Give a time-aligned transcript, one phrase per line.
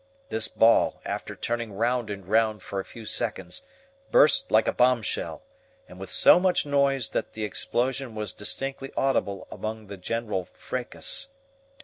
[0.29, 3.61] This ball, after turning round and round for a few seconds,
[4.09, 5.43] burst like a bombshell,
[5.87, 11.27] and with so much noise that the explosion was distinctly audible above the general FRACAS.